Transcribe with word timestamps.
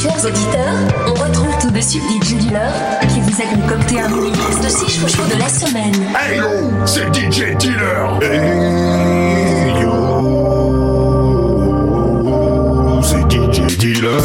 Chers 0.00 0.24
auditeurs, 0.24 0.78
on 1.08 1.14
retrouve 1.14 1.58
tout 1.60 1.72
de 1.72 1.80
suite 1.80 2.04
DJ 2.22 2.34
Dealer 2.36 2.70
qui 3.08 3.20
vous 3.20 3.42
a 3.42 3.46
concocté 3.52 3.98
un 4.00 4.08
mini 4.08 4.30
de 4.30 4.68
6 4.68 5.00
chouchous 5.00 5.26
de 5.26 5.36
la 5.36 5.48
semaine. 5.48 5.92
Hey 6.16 6.36
yo, 6.38 6.44
c'est 6.86 7.12
DJ 7.12 7.56
Dealer. 7.58 8.20
Hey 8.22 9.82
yo, 9.82 10.22
c'est 13.02 13.28
DJ 13.28 13.76
Dealer. 13.76 14.22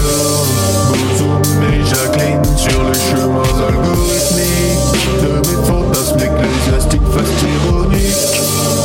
Bozoum 0.89 1.41
et 1.64 1.84
Jacqueline 1.84 2.46
sur 2.55 2.84
les 2.84 3.00
chemins 3.00 3.58
algorithmiques 3.68 5.24
de 5.24 5.32
mes 5.40 5.60
fantasmes 5.66 6.20
ecclésiastiques 6.20 7.10
fastironiques. 7.12 8.36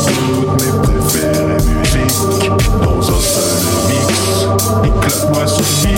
Toutes 0.07 0.57
mes 0.63 0.73
préférées 0.81 1.63
musiques 1.69 2.65
dans 2.83 2.99
un 2.99 3.21
seul 3.21 3.61
mix. 3.91 4.09
Éclate-moi 4.85 5.45
ce 5.47 5.87
mix. 5.87 5.98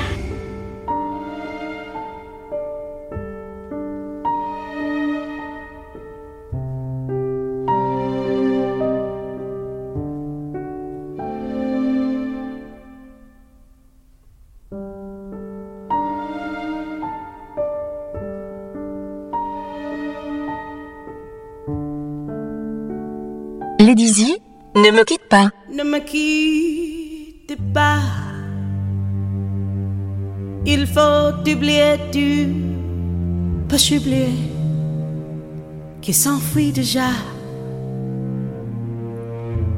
Ne 24.91 25.83
me 25.83 25.99
quitte 25.99 27.57
pas. 27.73 27.99
Il 30.65 30.85
faut 30.85 31.49
oublier, 31.49 31.97
tu 32.11 32.53
peux 33.67 33.77
oublier 33.95 34.33
qui 36.01 36.13
s'enfuit 36.13 36.71
déjà. 36.71 37.09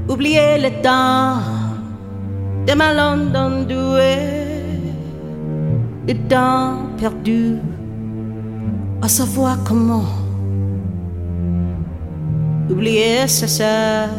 Oublier 0.10 0.58
le 0.60 0.70
temps 0.82 1.38
de 2.68 2.74
ma 2.74 2.94
London 2.94 3.64
douée, 3.64 4.82
le 6.08 6.14
temps 6.28 6.88
perdu 6.98 7.58
à 9.02 9.08
savoir 9.08 9.64
comment. 9.64 10.06
Oublier 12.70 13.28
sa 13.28 13.48
sœur 13.48 14.10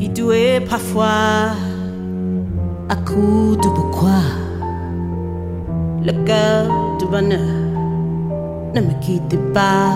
qui 0.00 0.08
douait 0.08 0.60
parfois 0.60 1.52
à 2.88 2.96
coup 3.06 3.54
de 3.62 3.68
pourquoi 3.68 4.22
le 6.02 6.12
cœur 6.24 6.64
de 6.98 7.04
bonheur 7.04 7.54
ne 8.74 8.80
me 8.80 8.94
quitte 9.02 9.36
pas, 9.52 9.94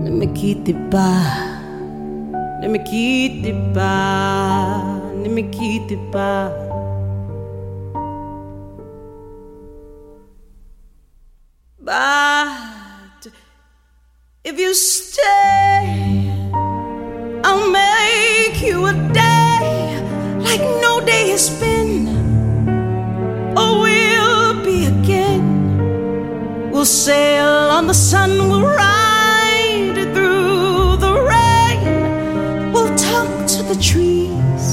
ne 0.00 0.10
me 0.10 0.24
quitte 0.32 0.74
pas, 0.88 1.20
ne 2.62 2.68
me 2.68 2.78
quitte 2.78 3.52
pas, 3.74 4.80
ne 5.22 5.28
me 5.28 5.42
quitte 5.50 5.98
pas. 6.10 6.50
But 11.78 13.28
if 14.44 14.58
you 14.58 14.72
stay, 14.72 16.23
a 18.86 18.94
day 19.12 20.00
like 20.40 20.60
no 20.82 21.00
day 21.00 21.30
has 21.30 21.48
been. 21.60 22.08
Or 23.56 23.80
we'll 23.82 24.64
be 24.64 24.86
again. 24.86 26.70
We'll 26.70 26.84
sail 26.84 27.70
on 27.76 27.86
the 27.86 27.94
sun, 27.94 28.30
we'll 28.48 28.62
ride 28.62 29.94
through 30.14 30.96
the 31.04 31.14
rain. 31.32 32.72
We'll 32.72 32.94
talk 32.96 33.46
to 33.54 33.62
the 33.62 33.76
trees 33.80 34.64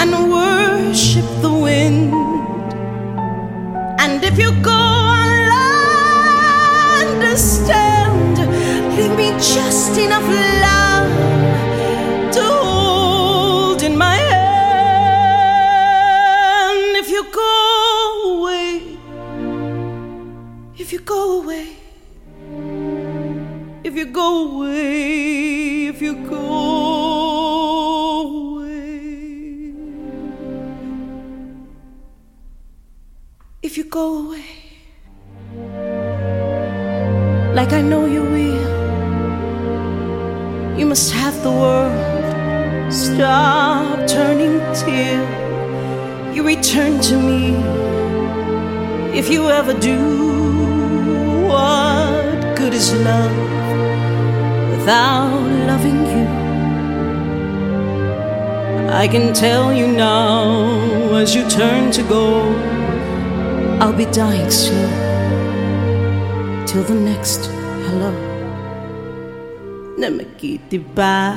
and 0.00 0.10
worship 0.30 1.26
the 1.42 1.52
wind. 1.52 2.12
And 4.00 4.24
if 4.24 4.38
you 4.38 4.50
go 4.62 4.97
you 20.98 21.04
go 21.04 21.42
away, 21.42 21.76
if 23.84 23.94
you 23.94 24.06
go 24.06 24.58
away, 24.58 25.07
I 59.08 59.10
can 59.10 59.32
tell 59.32 59.72
you 59.72 59.86
now 59.86 61.14
as 61.14 61.34
you 61.34 61.48
turn 61.48 61.90
to 61.92 62.02
go, 62.02 62.52
I'll 63.80 63.96
be 63.96 64.04
dying 64.04 64.50
soon. 64.50 64.90
Till 66.66 66.82
the 66.82 66.94
next 66.94 67.46
hello. 67.86 68.12
Ne 69.96 70.10
me 70.10 70.24
quitte 70.36 70.84
pas, 70.94 71.34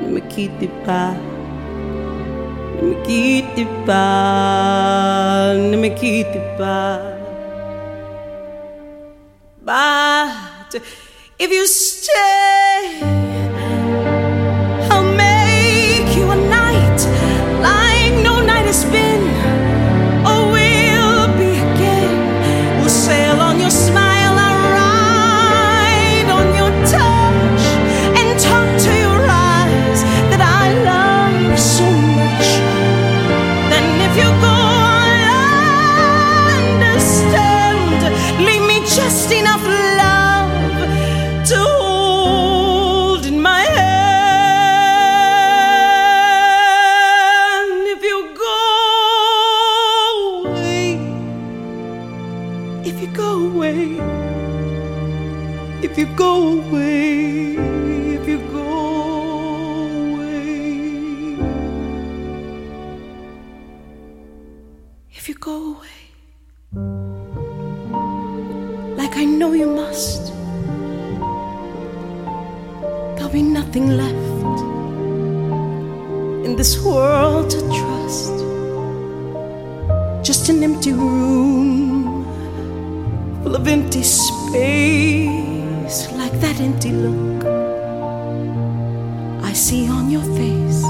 ne 0.00 0.08
me 0.08 0.20
quitte 0.22 0.70
pas, 0.86 1.14
ne 2.76 2.82
me 2.88 2.94
quitte 3.04 3.68
pas, 3.84 5.52
ne 5.54 5.76
me 5.76 5.90
quitte 5.90 6.40
pas. 6.56 6.98
But 9.62 10.80
if 11.38 11.52
you 11.52 11.66
stay, 11.66 13.27
greatest 18.68 18.92
been. 18.92 19.07
There'll 73.28 73.44
be 73.44 73.50
nothing 73.50 73.96
left 73.96 74.60
in 76.46 76.56
this 76.56 76.82
world 76.82 77.50
to 77.50 77.60
trust. 77.60 78.32
Just 80.24 80.48
an 80.48 80.62
empty 80.62 80.92
room 80.92 82.24
full 83.42 83.54
of 83.54 83.68
empty 83.68 84.02
space, 84.02 84.50
like 86.12 86.32
that 86.40 86.58
empty 86.60 86.92
look 86.92 87.44
I 89.44 89.52
see 89.52 89.88
on 89.88 90.10
your 90.10 90.24
face. 90.36 90.87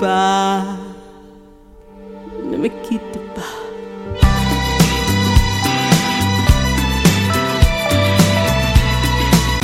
Pas. 0.00 0.62
Ne 2.50 2.56
me 2.56 2.68
quittez 2.82 3.20
pas. 3.34 3.54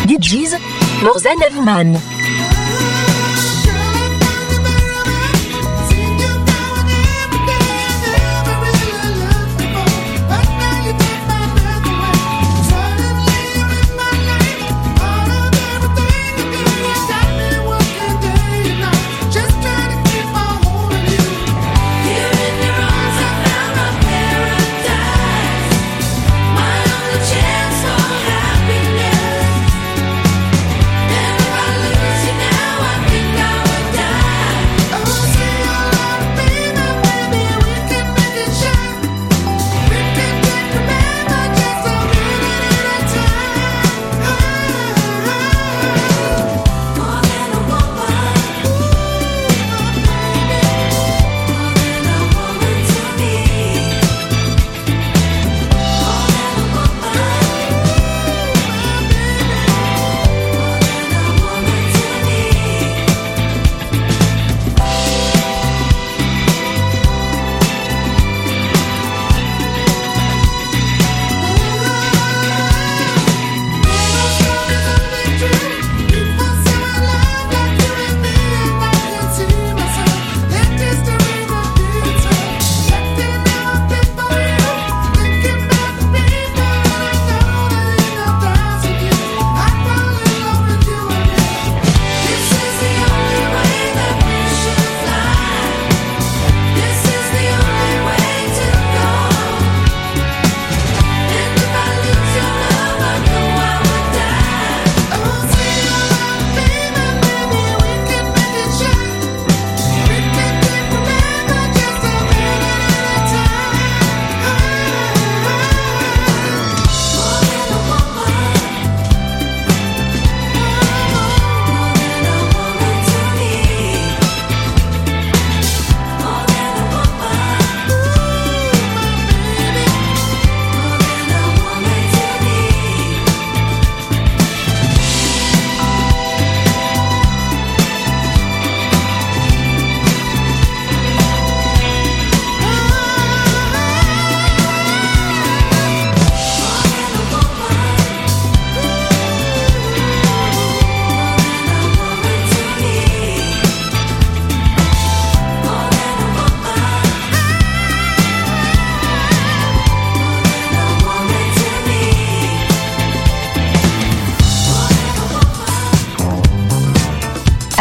DJs, 0.06 0.56
Morzen 1.02 1.42
Evman. 1.48 2.19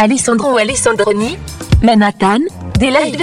Alessandro 0.02 0.56
Alessandroni, 0.56 1.36
Manhattan, 1.82 2.38
des 2.78 2.90
live 2.90 3.18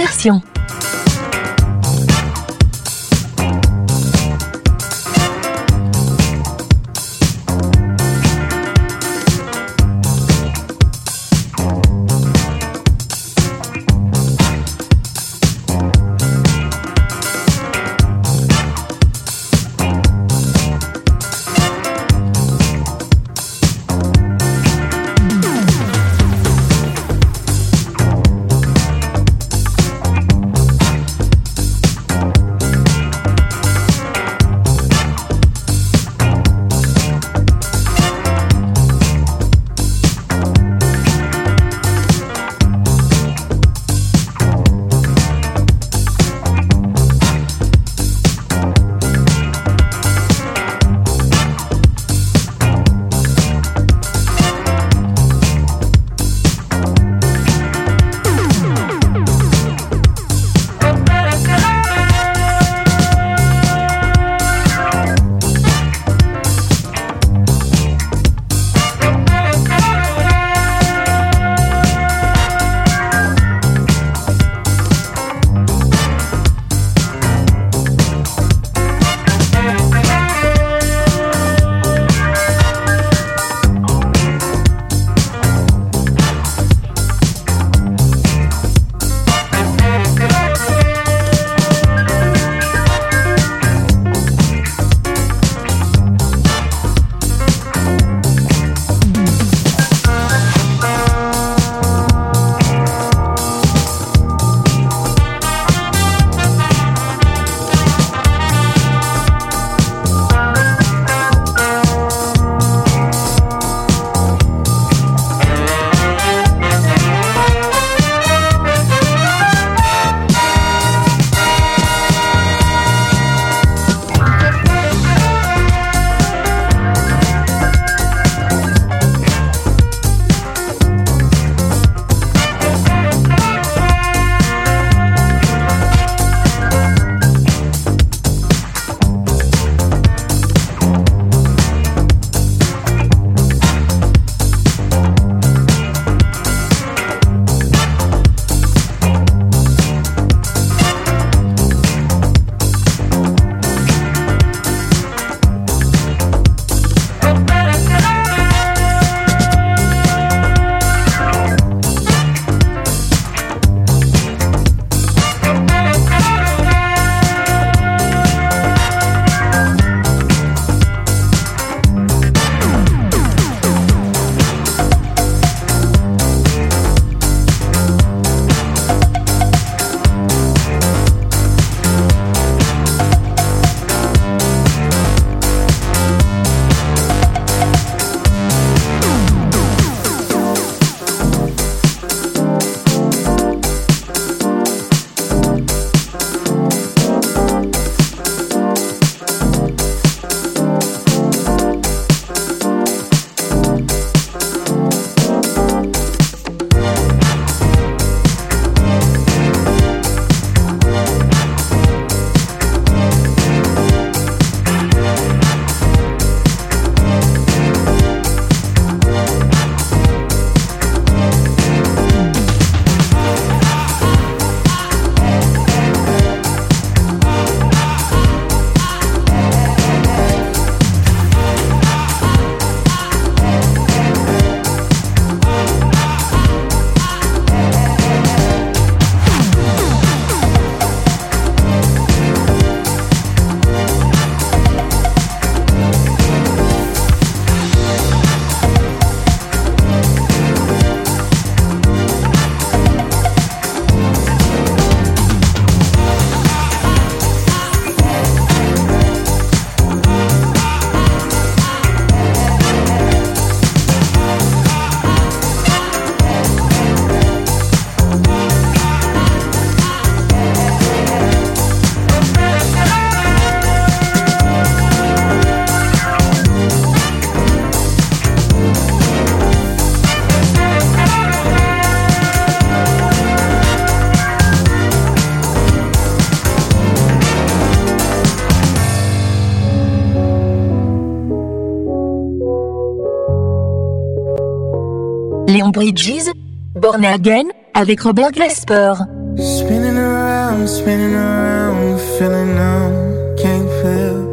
Léon 295.48 295.70
Bridges, 295.70 296.30
Born 296.74 297.02
Again, 297.06 297.46
avec 297.72 298.02
Robert 298.02 298.32
Glasper. 298.32 298.92
Spinning 299.38 299.96
around, 299.96 300.68
spinning 300.68 301.14
around, 301.14 301.98
feeling 302.18 302.54
numb, 302.54 303.34
can't 303.38 303.66
feel, 303.80 304.26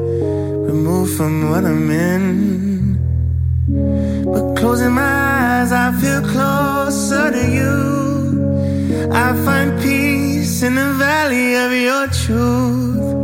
removed 0.68 1.16
from 1.16 1.50
what 1.50 1.64
I'm 1.64 1.90
in. 1.90 3.00
But 4.26 4.58
closing 4.58 4.92
my 4.92 5.62
eyes, 5.62 5.72
I 5.72 5.94
feel 6.02 6.22
closer 6.22 7.32
to 7.32 7.46
you. 7.50 9.10
I 9.14 9.32
find 9.46 9.82
peace 9.82 10.64
in 10.64 10.76
the 10.76 10.96
valley 11.00 11.56
of 11.56 11.72
your 11.72 12.08
truth. 12.08 13.16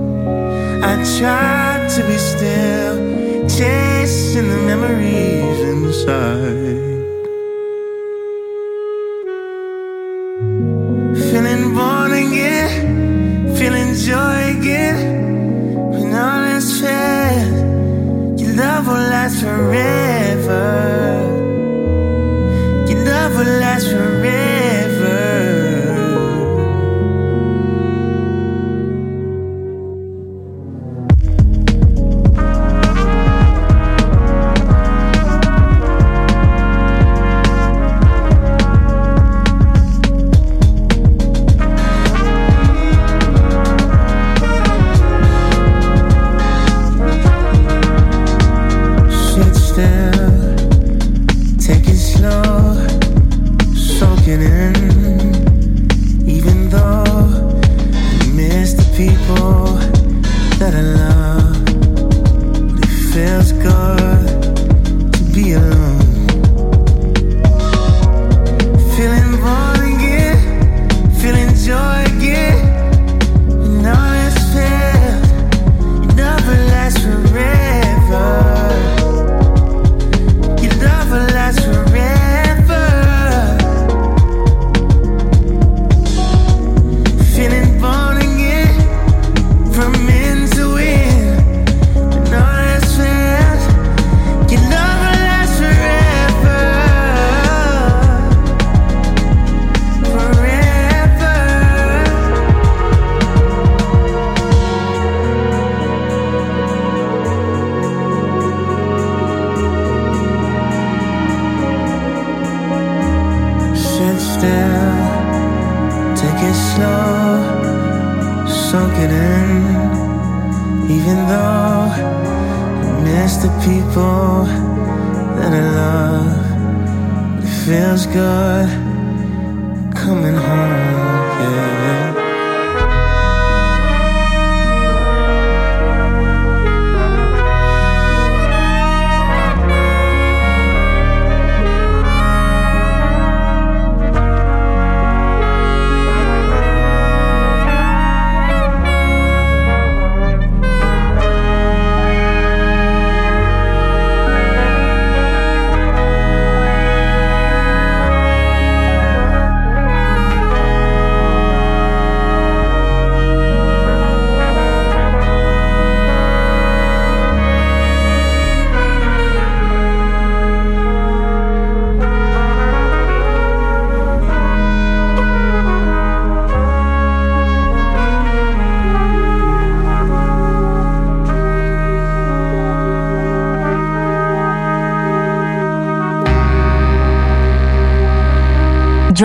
I 0.81 0.95
try 1.19 1.87
to 1.93 2.07
be 2.07 2.17
still, 2.17 2.95
chasing 3.49 4.47
the 4.47 4.61
memories 4.65 5.59
inside. 5.59 6.80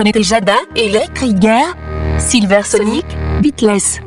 Tejada, 0.03 0.57
Eric 0.75 1.19
Rieger, 1.19 1.75
Silver 2.19 2.63
Sonic, 2.63 3.05
Beatless. 3.41 4.06